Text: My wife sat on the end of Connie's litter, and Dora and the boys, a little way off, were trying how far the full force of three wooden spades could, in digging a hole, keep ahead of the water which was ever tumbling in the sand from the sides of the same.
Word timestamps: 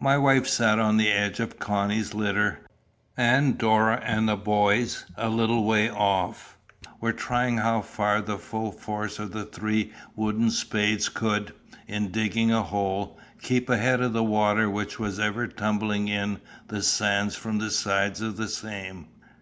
My 0.00 0.18
wife 0.18 0.46
sat 0.46 0.78
on 0.78 0.98
the 0.98 1.10
end 1.10 1.40
of 1.40 1.58
Connie's 1.58 2.12
litter, 2.12 2.60
and 3.16 3.56
Dora 3.56 4.02
and 4.04 4.28
the 4.28 4.36
boys, 4.36 5.06
a 5.16 5.30
little 5.30 5.64
way 5.64 5.90
off, 5.90 6.58
were 7.00 7.14
trying 7.14 7.56
how 7.56 7.80
far 7.80 8.20
the 8.20 8.36
full 8.36 8.70
force 8.70 9.18
of 9.18 9.50
three 9.50 9.94
wooden 10.14 10.50
spades 10.50 11.08
could, 11.08 11.54
in 11.86 12.08
digging 12.10 12.52
a 12.52 12.62
hole, 12.64 13.18
keep 13.40 13.70
ahead 13.70 14.02
of 14.02 14.12
the 14.12 14.22
water 14.22 14.68
which 14.68 14.98
was 14.98 15.18
ever 15.18 15.46
tumbling 15.46 16.06
in 16.06 16.42
the 16.68 16.82
sand 16.82 17.32
from 17.32 17.56
the 17.56 17.70
sides 17.70 18.20
of 18.20 18.36
the 18.36 18.48
same. 18.48 19.06